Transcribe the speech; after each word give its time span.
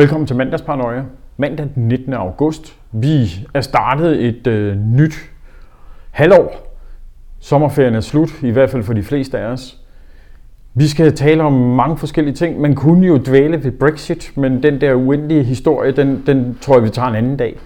Velkommen 0.00 0.26
til 0.26 0.36
mandagsparanoia. 0.36 1.02
Mandag 1.36 1.68
den 1.74 1.88
19. 1.88 2.12
august. 2.12 2.76
Vi 2.92 3.46
er 3.54 3.60
startet 3.60 4.24
et 4.24 4.46
øh, 4.46 4.76
nyt 4.76 5.14
halvår. 6.10 6.76
Sommerferien 7.40 7.94
er 7.94 8.00
slut, 8.00 8.42
i 8.42 8.50
hvert 8.50 8.70
fald 8.70 8.82
for 8.82 8.92
de 8.92 9.02
fleste 9.02 9.38
af 9.38 9.44
os. 9.44 9.78
Vi 10.74 10.88
skal 10.88 11.16
tale 11.16 11.42
om 11.42 11.52
mange 11.52 11.96
forskellige 11.96 12.34
ting. 12.34 12.60
Man 12.60 12.74
kunne 12.74 13.06
jo 13.06 13.16
dvæle 13.16 13.64
ved 13.64 13.72
Brexit, 13.72 14.32
men 14.36 14.62
den 14.62 14.80
der 14.80 14.94
uendelige 14.94 15.44
historie, 15.44 15.92
den, 15.92 16.22
den 16.26 16.58
tror 16.60 16.74
jeg, 16.74 16.84
vi 16.84 16.88
tager 16.88 17.08
en 17.08 17.14
anden 17.14 17.36
dag. 17.36 17.58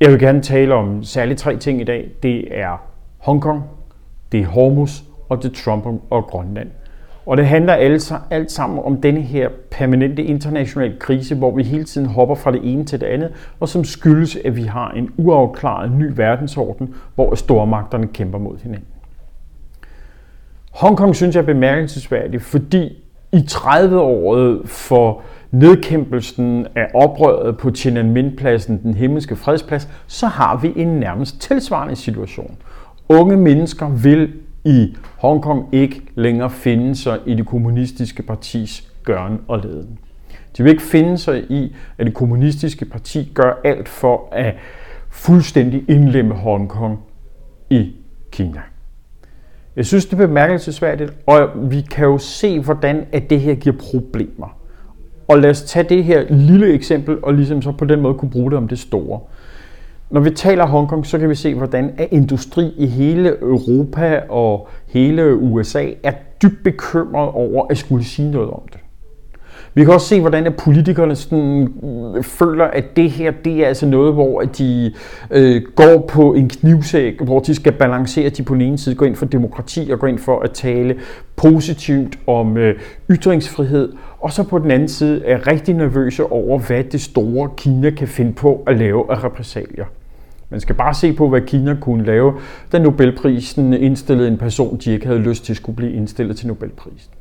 Jeg 0.00 0.10
vil 0.10 0.18
gerne 0.18 0.42
tale 0.42 0.74
om 0.74 1.04
særligt 1.04 1.38
tre 1.38 1.56
ting 1.56 1.80
i 1.80 1.84
dag. 1.84 2.10
Det 2.22 2.58
er 2.60 2.82
Hongkong, 3.18 3.62
det 4.32 4.40
er 4.40 4.46
Hormuz 4.46 5.00
og 5.28 5.42
det 5.42 5.50
er 5.50 5.62
Trump 5.64 5.86
og 6.10 6.24
Grønland. 6.24 6.70
Og 7.26 7.36
det 7.36 7.46
handler 7.46 7.72
altså 7.72 8.14
alt 8.30 8.52
sammen 8.52 8.78
om 8.84 9.00
denne 9.00 9.20
her 9.20 9.48
permanente 9.70 10.22
internationale 10.22 10.94
krise, 10.98 11.34
hvor 11.34 11.56
vi 11.56 11.62
hele 11.62 11.84
tiden 11.84 12.06
hopper 12.06 12.34
fra 12.34 12.52
det 12.52 12.60
ene 12.72 12.84
til 12.84 13.00
det 13.00 13.06
andet, 13.06 13.30
og 13.60 13.68
som 13.68 13.84
skyldes, 13.84 14.36
at 14.44 14.56
vi 14.56 14.62
har 14.62 14.90
en 14.90 15.10
uafklaret 15.16 15.92
ny 15.92 16.12
verdensorden, 16.16 16.94
hvor 17.14 17.34
stormagterne 17.34 18.06
kæmper 18.06 18.38
mod 18.38 18.58
hinanden. 18.62 18.86
Hongkong 20.72 21.16
synes 21.16 21.34
jeg 21.34 21.42
er 21.42 21.46
bemærkelsesværdigt, 21.46 22.42
fordi 22.42 23.02
i 23.32 23.46
30-året 23.50 24.60
for 24.64 25.22
nedkæmpelsen 25.50 26.66
af 26.76 26.86
oprøret 26.94 27.56
på 27.56 27.70
Tiananmen-pladsen, 27.70 28.82
den 28.82 28.94
himmelske 28.94 29.36
fredsplads, 29.36 29.88
så 30.06 30.26
har 30.26 30.56
vi 30.56 30.72
en 30.76 30.88
nærmest 30.88 31.40
tilsvarende 31.40 31.96
situation. 31.96 32.56
Unge 33.08 33.36
mennesker 33.36 33.88
vil 33.88 34.32
i 34.64 34.96
Hongkong 35.18 35.68
ikke 35.72 36.02
længere 36.14 36.50
finde 36.50 36.96
sig 36.96 37.18
i 37.26 37.34
det 37.34 37.46
kommunistiske 37.46 38.22
partis 38.22 38.88
gøren 39.04 39.40
og 39.48 39.58
leden. 39.58 39.98
De 40.56 40.62
vil 40.62 40.70
ikke 40.70 40.82
finde 40.82 41.18
sig 41.18 41.50
i, 41.50 41.74
at 41.98 42.06
det 42.06 42.14
kommunistiske 42.14 42.84
parti 42.84 43.32
gør 43.34 43.60
alt 43.64 43.88
for 43.88 44.28
at 44.32 44.54
fuldstændig 45.10 45.84
indlemme 45.88 46.34
Hongkong 46.34 46.98
i 47.70 47.92
Kina. 48.30 48.60
Jeg 49.76 49.86
synes, 49.86 50.06
det 50.06 50.12
er 50.12 50.26
bemærkelsesværdigt, 50.26 51.12
og 51.26 51.50
vi 51.70 51.80
kan 51.80 52.06
jo 52.06 52.18
se, 52.18 52.60
hvordan 52.60 53.06
at 53.12 53.30
det 53.30 53.40
her 53.40 53.54
giver 53.54 53.76
problemer. 53.76 54.58
Og 55.28 55.38
lad 55.38 55.50
os 55.50 55.62
tage 55.62 55.88
det 55.88 56.04
her 56.04 56.24
lille 56.30 56.72
eksempel, 56.72 57.18
og 57.22 57.34
ligesom 57.34 57.62
så 57.62 57.72
på 57.72 57.84
den 57.84 58.00
måde 58.00 58.14
kunne 58.14 58.30
bruge 58.30 58.50
det 58.50 58.58
om 58.58 58.68
det 58.68 58.78
store. 58.78 59.20
Når 60.12 60.20
vi 60.20 60.30
taler 60.30 60.66
Hongkong, 60.66 61.06
så 61.06 61.18
kan 61.18 61.28
vi 61.28 61.34
se, 61.34 61.54
hvordan 61.54 61.90
industri 62.10 62.72
i 62.76 62.86
hele 62.86 63.28
Europa 63.40 64.20
og 64.28 64.68
hele 64.86 65.36
USA 65.36 65.86
er 66.02 66.12
dybt 66.42 66.64
bekymret 66.64 67.28
over 67.28 67.66
at 67.70 67.78
skulle 67.78 68.04
sige 68.04 68.30
noget 68.30 68.50
om 68.50 68.62
det. 68.72 68.80
Vi 69.74 69.84
kan 69.84 69.94
også 69.94 70.06
se, 70.06 70.20
hvordan 70.20 70.46
at 70.46 70.56
politikerne 70.56 71.16
sådan, 71.16 71.68
øh, 72.16 72.22
føler, 72.22 72.64
at 72.64 72.96
det 72.96 73.10
her 73.10 73.30
det 73.30 73.64
er 73.64 73.68
altså 73.68 73.86
noget, 73.86 74.14
hvor 74.14 74.40
de 74.42 74.92
øh, 75.30 75.62
går 75.74 76.06
på 76.08 76.34
en 76.34 76.48
knivsæk, 76.48 77.20
hvor 77.20 77.40
de 77.40 77.54
skal 77.54 77.72
balancere, 77.72 78.26
at 78.26 78.36
de 78.36 78.42
på 78.42 78.54
den 78.54 78.62
ene 78.62 78.78
side 78.78 78.94
går 78.94 79.06
ind 79.06 79.16
for 79.16 79.26
demokrati 79.26 79.90
og 79.92 79.98
går 79.98 80.06
ind 80.06 80.18
for 80.18 80.40
at 80.40 80.50
tale 80.50 80.96
positivt 81.36 82.18
om 82.26 82.56
øh, 82.56 82.80
ytringsfrihed, 83.10 83.92
og 84.20 84.32
så 84.32 84.42
på 84.42 84.58
den 84.58 84.70
anden 84.70 84.88
side 84.88 85.24
er 85.24 85.46
rigtig 85.46 85.74
nervøse 85.74 86.24
over, 86.32 86.58
hvad 86.58 86.84
det 86.84 87.00
store 87.00 87.50
Kina 87.56 87.90
kan 87.90 88.08
finde 88.08 88.32
på 88.32 88.62
at 88.66 88.78
lave 88.78 89.12
af 89.12 89.24
repræsalier. 89.24 89.84
Man 90.52 90.60
skal 90.60 90.74
bare 90.74 90.94
se 90.94 91.12
på, 91.12 91.28
hvad 91.28 91.40
Kina 91.40 91.74
kunne 91.80 92.04
lave, 92.04 92.34
da 92.72 92.78
Nobelprisen 92.78 93.72
indstillede 93.72 94.28
en 94.28 94.38
person, 94.38 94.76
de 94.76 94.92
ikke 94.92 95.06
havde 95.06 95.18
lyst 95.18 95.44
til 95.44 95.56
skulle 95.56 95.76
blive 95.76 95.92
indstillet 95.92 96.36
til 96.36 96.46
Nobelprisen. 96.46 97.12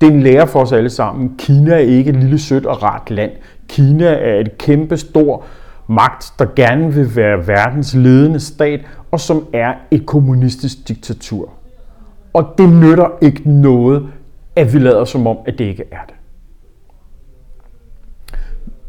Det 0.00 0.06
er 0.06 0.12
en 0.12 0.22
lære 0.22 0.46
for 0.46 0.60
os 0.60 0.72
alle 0.72 0.90
sammen. 0.90 1.34
Kina 1.38 1.74
er 1.74 1.78
ikke 1.78 2.10
et 2.10 2.16
lille 2.16 2.38
sødt 2.38 2.66
og 2.66 2.82
rart 2.82 3.10
land. 3.10 3.30
Kina 3.68 4.06
er 4.06 4.40
et 4.40 4.58
kæmpe 4.58 4.96
stor 4.96 5.44
magt, 5.86 6.32
der 6.38 6.46
gerne 6.56 6.94
vil 6.94 7.16
være 7.16 7.48
verdens 7.48 7.94
ledende 7.94 8.40
stat, 8.40 8.80
og 9.10 9.20
som 9.20 9.46
er 9.52 9.74
et 9.90 10.06
kommunistisk 10.06 10.88
diktatur. 10.88 11.50
Og 12.32 12.54
det 12.58 12.68
nytter 12.68 13.08
ikke 13.20 13.50
noget, 13.50 14.06
at 14.56 14.74
vi 14.74 14.78
lader 14.78 15.04
som 15.04 15.26
om, 15.26 15.36
at 15.46 15.58
det 15.58 15.64
ikke 15.64 15.84
er 15.90 16.04
det. 16.06 16.14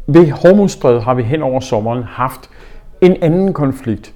Ved 0.06 0.30
Hormuzstrædet 0.30 1.02
har 1.02 1.14
vi 1.14 1.22
hen 1.22 1.42
over 1.42 1.60
sommeren 1.60 2.02
haft 2.02 2.50
en 3.00 3.16
anden 3.22 3.52
konflikt. 3.52 4.12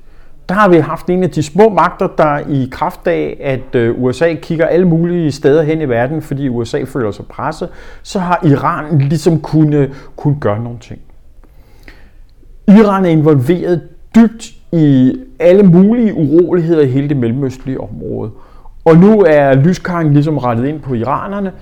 Der 0.48 0.54
har 0.54 0.69
vi 0.69 0.76
haft 0.76 1.10
en 1.10 1.22
af 1.22 1.31
de 1.31 1.43
små 1.43 1.69
magter, 1.69 2.06
der 2.19 2.38
i 2.38 2.69
kraft 2.72 3.06
af, 3.06 3.37
at 3.41 3.75
øh, 3.75 4.03
USA 4.03 4.34
kigger 4.34 4.66
alle 4.66 4.88
mulige 4.88 5.32
steder 5.32 5.62
hen 5.62 5.81
i 5.81 5.88
verden, 5.88 6.22
fordi 6.22 6.48
USA 6.48 6.82
føler 6.84 7.10
sig 7.10 7.26
presset, 7.26 7.69
så 8.03 8.19
har 8.19 8.41
Iran 8.47 8.98
ligesom 8.98 9.41
kunne, 9.41 9.91
kunne 10.16 10.37
gøre 10.41 10.62
nogle 10.62 10.78
ting. 10.78 11.00
Iran 12.69 13.04
er 13.04 13.09
involveret 13.09 13.82
dybt 14.15 14.53
i 14.72 15.15
alle 15.38 15.62
mulige 15.62 16.15
uroligheder 16.15 16.82
i 16.82 16.87
hele 16.87 17.09
det 17.09 17.16
mellemøstlige 17.16 17.81
område. 17.81 18.31
Og 18.84 18.97
nu 18.97 19.21
er 19.21 19.54
lyskaren 19.54 20.12
ligesom 20.12 20.38
rettet 20.38 20.66
ind 20.66 20.81
på 20.81 20.94
iranerne. 20.94 21.53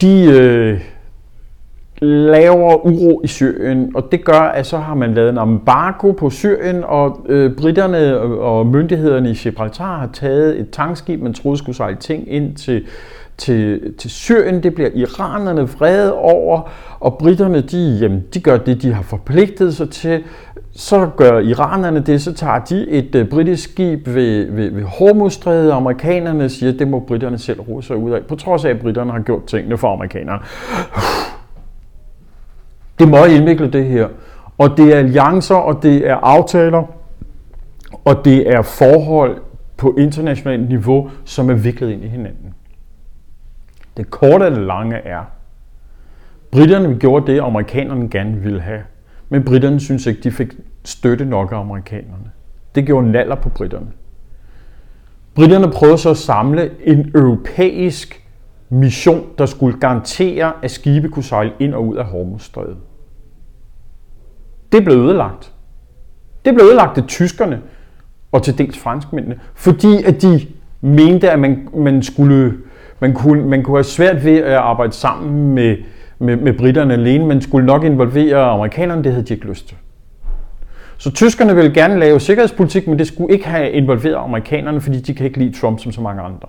De 0.00 0.24
øh, 0.24 0.80
laver 2.04 2.86
uro 2.86 3.20
i 3.24 3.26
Syrien, 3.26 3.92
og 3.94 4.12
det 4.12 4.24
gør, 4.24 4.40
at 4.40 4.66
så 4.66 4.78
har 4.78 4.94
man 4.94 5.14
lavet 5.14 5.30
en 5.30 5.38
embargo 5.38 6.12
på 6.12 6.30
Syrien, 6.30 6.84
og 6.84 7.26
øh, 7.28 7.56
britterne 7.56 8.18
og 8.20 8.66
myndighederne 8.66 9.30
i 9.30 9.34
Gibraltar 9.34 9.98
har 9.98 10.08
taget 10.12 10.60
et 10.60 10.70
tankskib, 10.70 11.22
man 11.22 11.34
troede 11.34 11.58
skulle 11.58 11.76
sejle 11.76 11.96
ting 11.96 12.32
ind 12.32 12.54
til, 12.54 12.82
til, 13.38 13.80
til 13.98 14.10
Syrien. 14.10 14.62
Det 14.62 14.74
bliver 14.74 14.90
iranerne 14.94 15.68
vrede 15.68 16.14
over, 16.14 16.70
og 17.00 17.18
britterne 17.18 17.60
de, 17.60 17.98
jamen, 18.00 18.24
de 18.34 18.40
gør 18.40 18.56
det, 18.56 18.82
de 18.82 18.92
har 18.92 19.02
forpligtet 19.02 19.74
sig 19.74 19.90
til. 19.90 20.22
Så 20.76 21.08
gør 21.16 21.38
iranerne 21.38 22.00
det, 22.00 22.22
så 22.22 22.32
tager 22.32 22.58
de 22.58 22.88
et 22.88 23.14
uh, 23.14 23.28
britisk 23.28 23.72
skib 23.72 24.06
ved, 24.06 24.50
ved, 24.50 24.70
ved 24.70 24.82
Hormuzstrædet, 24.82 25.70
og 25.70 25.76
amerikanerne 25.76 26.48
siger, 26.48 26.72
at 26.72 26.78
det 26.78 26.88
må 26.88 27.00
britterne 27.00 27.38
selv 27.38 27.60
rode 27.60 27.82
sig 27.82 27.96
ud 27.96 28.10
af, 28.10 28.20
på 28.28 28.34
trods 28.34 28.64
af, 28.64 28.70
at 28.70 28.80
britterne 28.80 29.12
har 29.12 29.20
gjort 29.20 29.44
tingene 29.44 29.78
for 29.78 29.92
amerikanerne. 29.92 30.38
Det 32.98 33.04
er 33.04 33.08
meget 33.08 33.36
indviklet 33.36 33.72
det 33.72 33.86
her. 33.86 34.08
Og 34.58 34.76
det 34.76 34.94
er 34.94 34.98
alliancer, 34.98 35.54
og 35.54 35.82
det 35.82 36.08
er 36.08 36.14
aftaler, 36.14 36.82
og 38.04 38.24
det 38.24 38.50
er 38.50 38.62
forhold 38.62 39.40
på 39.76 39.94
internationalt 39.98 40.68
niveau, 40.68 41.10
som 41.24 41.50
er 41.50 41.54
viklet 41.54 41.90
ind 41.90 42.04
i 42.04 42.08
hinanden. 42.08 42.54
Det 43.96 44.10
korte 44.10 44.42
og 44.42 44.50
det 44.50 44.62
lange 44.62 44.96
er, 44.96 45.22
britterne 46.50 46.98
gjorde 46.98 47.32
det, 47.32 47.40
amerikanerne 47.40 48.08
gerne 48.08 48.36
ville 48.36 48.60
have. 48.60 48.82
Men 49.28 49.44
britterne 49.44 49.80
synes 49.80 50.06
ikke, 50.06 50.20
de 50.20 50.30
fik 50.30 50.52
støtte 50.84 51.24
nok 51.24 51.52
af 51.52 51.58
amerikanerne. 51.58 52.30
Det 52.74 52.86
gjorde 52.86 53.10
naller 53.10 53.34
på 53.34 53.48
britterne. 53.48 53.86
Britterne 55.34 55.70
prøvede 55.70 55.98
så 55.98 56.10
at 56.10 56.16
samle 56.16 56.70
en 56.84 57.10
europæisk 57.14 58.23
mission, 58.74 59.26
der 59.38 59.46
skulle 59.46 59.80
garantere, 59.80 60.52
at 60.62 60.70
skibe 60.70 61.08
kunne 61.08 61.22
sejle 61.22 61.52
ind 61.60 61.74
og 61.74 61.88
ud 61.88 61.96
af 61.96 62.04
Hormuzstrædet. 62.04 62.76
Det 64.72 64.84
blev 64.84 64.96
ødelagt. 64.96 65.52
Det 66.44 66.54
blev 66.54 66.66
ødelagt 66.66 66.98
af 66.98 67.04
tyskerne 67.06 67.60
og 68.32 68.42
til 68.42 68.58
dels 68.58 68.78
franskmændene, 68.78 69.40
fordi 69.54 70.02
at 70.02 70.22
de 70.22 70.40
mente, 70.80 71.30
at 71.30 71.38
man, 71.38 71.68
man 71.74 72.02
skulle 72.02 72.54
man 73.00 73.12
kunne, 73.14 73.48
man 73.48 73.62
kunne 73.62 73.76
have 73.76 73.84
svært 73.84 74.24
ved 74.24 74.38
at 74.38 74.54
arbejde 74.54 74.92
sammen 74.92 75.54
med, 75.54 75.76
med, 76.18 76.36
med 76.36 76.52
britterne 76.52 76.94
alene, 76.94 77.26
men 77.26 77.40
skulle 77.40 77.66
nok 77.66 77.84
involvere 77.84 78.44
amerikanerne, 78.44 79.04
det 79.04 79.12
havde 79.12 79.26
de 79.26 79.34
ikke 79.34 79.46
lyst 79.46 79.68
til. 79.68 79.76
Så 80.98 81.12
tyskerne 81.12 81.54
ville 81.54 81.74
gerne 81.74 81.98
lave 81.98 82.20
sikkerhedspolitik, 82.20 82.88
men 82.88 82.98
det 82.98 83.06
skulle 83.06 83.34
ikke 83.34 83.46
have 83.46 83.70
involveret 83.70 84.14
amerikanerne, 84.14 84.80
fordi 84.80 85.00
de 85.00 85.14
kan 85.14 85.26
ikke 85.26 85.38
lide 85.38 85.60
Trump 85.60 85.78
som 85.78 85.92
så 85.92 86.00
mange 86.00 86.22
andre. 86.22 86.48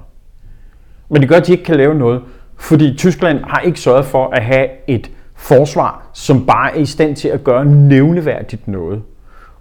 Men 1.09 1.21
det 1.21 1.29
gør, 1.29 1.35
at 1.35 1.47
de 1.47 1.51
ikke 1.51 1.63
kan 1.63 1.75
lave 1.75 1.95
noget, 1.95 2.21
fordi 2.57 2.95
Tyskland 2.97 3.39
har 3.43 3.59
ikke 3.59 3.79
sørget 3.79 4.05
for 4.05 4.27
at 4.27 4.43
have 4.43 4.67
et 4.87 5.11
forsvar, 5.35 6.09
som 6.13 6.45
bare 6.45 6.75
er 6.75 6.81
i 6.81 6.85
stand 6.85 7.15
til 7.15 7.27
at 7.27 7.43
gøre 7.43 7.65
nævneværdigt 7.65 8.67
noget. 8.67 9.01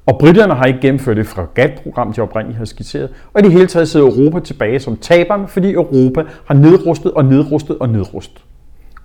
Og 0.06 0.18
britterne 0.18 0.54
har 0.54 0.64
ikke 0.64 0.80
gennemført 0.80 1.16
det 1.16 1.26
fregatprogram, 1.26 2.12
de 2.12 2.20
oprindeligt 2.20 2.58
har 2.58 2.64
skitseret. 2.64 3.10
Og 3.32 3.40
i 3.40 3.44
det 3.44 3.52
hele 3.52 3.66
taget 3.66 3.88
sidder 3.88 4.06
Europa 4.06 4.40
tilbage 4.40 4.80
som 4.80 4.96
taberne, 4.96 5.48
fordi 5.48 5.72
Europa 5.72 6.24
har 6.46 6.54
nedrustet 6.54 7.12
og 7.12 7.24
nedrustet 7.24 7.78
og 7.78 7.88
nedrustet. 7.88 8.44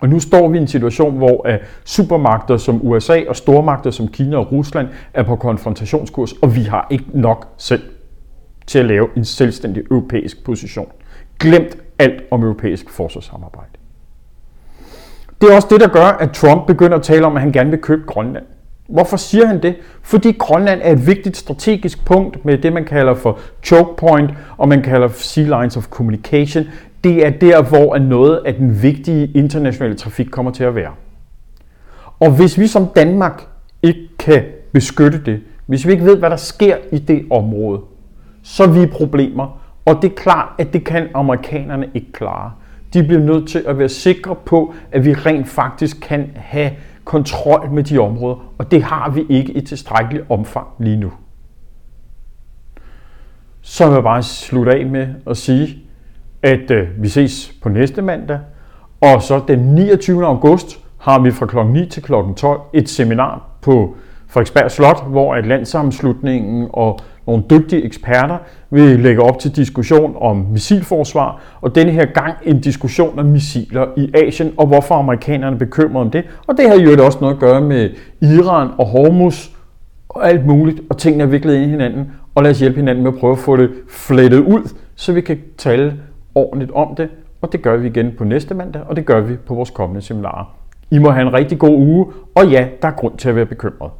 Og 0.00 0.08
nu 0.08 0.20
står 0.20 0.48
vi 0.48 0.58
i 0.58 0.60
en 0.60 0.66
situation, 0.66 1.16
hvor 1.16 1.48
øh, 1.48 1.58
supermagter 1.84 2.56
som 2.56 2.80
USA 2.82 3.20
og 3.28 3.36
stormagter 3.36 3.90
som 3.90 4.08
Kina 4.08 4.36
og 4.36 4.52
Rusland 4.52 4.88
er 5.14 5.22
på 5.22 5.36
konfrontationskurs, 5.36 6.32
og 6.32 6.56
vi 6.56 6.62
har 6.62 6.86
ikke 6.90 7.04
nok 7.14 7.48
selv 7.58 7.82
til 8.66 8.78
at 8.78 8.84
lave 8.84 9.08
en 9.16 9.24
selvstændig 9.24 9.82
europæisk 9.90 10.44
position. 10.44 10.88
Glemt 11.38 11.76
alt 12.00 12.22
om 12.30 12.42
europæisk 12.42 12.90
forsvarssamarbejde. 12.90 13.70
Det 15.40 15.50
er 15.50 15.54
også 15.56 15.68
det, 15.70 15.80
der 15.80 15.88
gør, 15.88 16.06
at 16.06 16.30
Trump 16.30 16.66
begynder 16.66 16.96
at 16.96 17.02
tale 17.02 17.26
om, 17.26 17.36
at 17.36 17.42
han 17.42 17.52
gerne 17.52 17.70
vil 17.70 17.78
købe 17.80 18.02
Grønland. 18.06 18.44
Hvorfor 18.88 19.16
siger 19.16 19.46
han 19.46 19.62
det? 19.62 19.76
Fordi 20.02 20.32
Grønland 20.32 20.80
er 20.84 20.92
et 20.92 21.06
vigtigt 21.06 21.36
strategisk 21.36 22.04
punkt 22.04 22.44
med 22.44 22.58
det, 22.58 22.72
man 22.72 22.84
kalder 22.84 23.14
for 23.14 23.38
choke 23.62 23.96
point, 23.96 24.30
og 24.56 24.68
man 24.68 24.82
kalder 24.82 25.08
sea 25.08 25.60
lines 25.60 25.76
of 25.76 25.86
communication. 25.86 26.64
Det 27.04 27.26
er 27.26 27.30
der, 27.30 27.62
hvor 27.62 27.98
noget 27.98 28.42
af 28.46 28.54
den 28.54 28.82
vigtige 28.82 29.32
internationale 29.34 29.94
trafik 29.94 30.26
kommer 30.30 30.52
til 30.52 30.64
at 30.64 30.74
være. 30.74 30.90
Og 32.20 32.30
hvis 32.30 32.58
vi 32.58 32.66
som 32.66 32.86
Danmark 32.86 33.46
ikke 33.82 34.08
kan 34.18 34.44
beskytte 34.72 35.22
det, 35.24 35.40
hvis 35.66 35.86
vi 35.86 35.92
ikke 35.92 36.04
ved, 36.04 36.16
hvad 36.16 36.30
der 36.30 36.36
sker 36.36 36.76
i 36.92 36.98
det 36.98 37.26
område, 37.30 37.80
så 38.42 38.62
er 38.62 38.68
vi 38.68 38.86
problemer. 38.86 39.59
Og 39.84 40.02
det 40.02 40.10
er 40.10 40.14
klart, 40.14 40.48
at 40.58 40.72
det 40.72 40.84
kan 40.84 41.08
amerikanerne 41.14 41.90
ikke 41.94 42.12
klare. 42.12 42.52
De 42.94 43.02
bliver 43.02 43.20
nødt 43.20 43.48
til 43.48 43.64
at 43.66 43.78
være 43.78 43.88
sikre 43.88 44.34
på, 44.34 44.74
at 44.92 45.04
vi 45.04 45.12
rent 45.12 45.48
faktisk 45.48 46.00
kan 46.02 46.30
have 46.36 46.70
kontrol 47.04 47.70
med 47.70 47.84
de 47.84 47.98
områder, 47.98 48.52
og 48.58 48.70
det 48.70 48.82
har 48.82 49.10
vi 49.10 49.26
ikke 49.28 49.52
i 49.52 49.60
tilstrækkeligt 49.60 50.24
omfang 50.28 50.66
lige 50.78 50.96
nu. 50.96 51.12
Så 53.60 53.86
vil 53.86 53.94
jeg 53.94 54.02
bare 54.02 54.22
slutte 54.22 54.72
af 54.72 54.86
med 54.86 55.08
at 55.26 55.36
sige, 55.36 55.78
at 56.42 56.70
øh, 56.70 56.88
vi 57.02 57.08
ses 57.08 57.52
på 57.62 57.68
næste 57.68 58.02
mandag, 58.02 58.38
og 59.00 59.22
så 59.22 59.42
den 59.48 59.58
29. 59.58 60.26
august 60.26 60.80
har 60.98 61.18
vi 61.18 61.30
fra 61.30 61.46
kl. 61.46 61.56
9 61.66 61.86
til 61.86 62.02
kl. 62.02 62.12
12 62.36 62.60
et 62.72 62.88
seminar 62.88 63.48
på 63.62 63.96
Frederiksberg 64.26 64.70
Slot, 64.70 65.08
hvor 65.08 65.34
at 65.34 65.46
landsammenslutningen 65.46 66.68
og 66.72 67.00
nogle 67.30 67.44
dygtige 67.50 67.84
eksperter 67.84 68.38
vil 68.70 69.00
lægge 69.00 69.22
op 69.22 69.38
til 69.38 69.56
diskussion 69.56 70.16
om 70.20 70.36
missilforsvar, 70.36 71.42
og 71.60 71.74
denne 71.74 71.92
her 71.92 72.06
gang 72.06 72.34
en 72.42 72.60
diskussion 72.60 73.18
om 73.18 73.26
missiler 73.26 73.86
i 73.96 74.10
Asien, 74.14 74.52
og 74.56 74.66
hvorfor 74.66 74.94
amerikanerne 74.94 75.54
er 75.54 75.58
bekymrede 75.58 76.04
om 76.04 76.10
det. 76.10 76.24
Og 76.46 76.56
det 76.56 76.68
har 76.68 76.76
jo 76.76 77.04
også 77.04 77.18
noget 77.20 77.34
at 77.34 77.40
gøre 77.40 77.60
med 77.60 77.90
Iran 78.22 78.68
og 78.78 78.86
Hormuz 78.86 79.48
og 80.08 80.28
alt 80.28 80.46
muligt, 80.46 80.80
og 80.90 80.98
tingene 80.98 81.24
er 81.24 81.28
viklet 81.28 81.54
ind 81.54 81.64
i 81.64 81.68
hinanden, 81.68 82.12
og 82.34 82.42
lad 82.42 82.50
os 82.50 82.60
hjælpe 82.60 82.76
hinanden 82.76 83.04
med 83.04 83.12
at 83.12 83.18
prøve 83.18 83.32
at 83.32 83.38
få 83.38 83.56
det 83.56 83.70
flettet 83.88 84.38
ud, 84.38 84.74
så 84.94 85.12
vi 85.12 85.20
kan 85.20 85.38
tale 85.58 85.94
ordentligt 86.34 86.70
om 86.70 86.94
det, 86.94 87.08
og 87.42 87.52
det 87.52 87.62
gør 87.62 87.76
vi 87.76 87.88
igen 87.88 88.12
på 88.18 88.24
næste 88.24 88.54
mandag, 88.54 88.82
og 88.88 88.96
det 88.96 89.06
gør 89.06 89.20
vi 89.20 89.36
på 89.36 89.54
vores 89.54 89.70
kommende 89.70 90.02
seminarer. 90.02 90.56
I 90.90 90.98
må 90.98 91.10
have 91.10 91.26
en 91.26 91.34
rigtig 91.34 91.58
god 91.58 91.76
uge, 91.76 92.06
og 92.34 92.46
ja, 92.46 92.66
der 92.82 92.88
er 92.88 92.92
grund 92.92 93.16
til 93.18 93.28
at 93.28 93.36
være 93.36 93.46
bekymret. 93.46 93.90